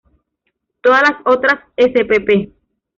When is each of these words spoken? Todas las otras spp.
Todas 0.81 1.03
las 1.03 1.19
otras 1.25 1.59
spp. 1.77 2.51